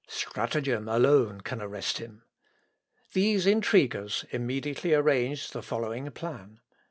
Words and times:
Stratagem 0.07 0.87
alone 0.87 1.41
can 1.41 1.61
arrest 1.61 1.99
him. 1.99 2.23
These 3.13 3.45
intriguers 3.45 4.25
immediately 4.31 4.95
arranged 4.95 5.53
the 5.53 5.61
following 5.61 6.09
plan. 6.09 6.59